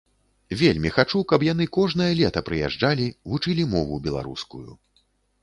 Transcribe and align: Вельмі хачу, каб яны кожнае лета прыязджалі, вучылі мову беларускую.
Вельмі 0.61 0.91
хачу, 0.95 1.19
каб 1.31 1.45
яны 1.47 1.67
кожнае 1.77 2.07
лета 2.21 2.43
прыязджалі, 2.49 3.07
вучылі 3.35 3.69
мову 3.77 4.01
беларускую. 4.09 4.65